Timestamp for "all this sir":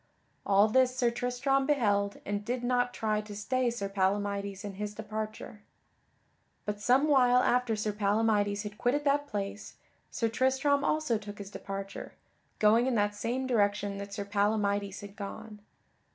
0.47-1.11